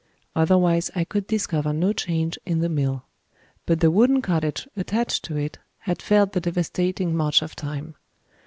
Otherwise, 0.35 0.89
I 0.95 1.03
could 1.03 1.27
discover 1.27 1.73
no 1.73 1.93
change 1.93 2.39
in 2.43 2.57
the 2.59 2.69
mill. 2.69 3.03
But 3.67 3.81
the 3.81 3.91
wooden 3.91 4.23
cottage 4.23 4.67
attached 4.75 5.23
to 5.25 5.37
it 5.37 5.59
had 5.77 6.01
felt 6.01 6.31
the 6.31 6.41
devastating 6.41 7.15
march 7.15 7.43
of 7.43 7.55
time. 7.55 7.93